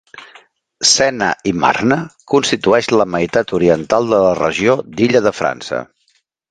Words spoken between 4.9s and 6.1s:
d'Illa de França.